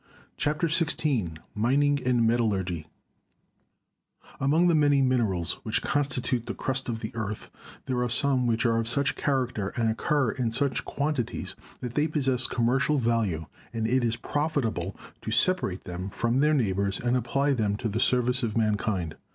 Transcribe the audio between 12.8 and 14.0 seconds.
value, and